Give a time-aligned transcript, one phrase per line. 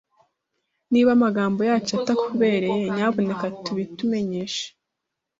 [0.91, 4.65] Niba amagambo yacu atakubereye, nyamuneka tubitumenyeshe.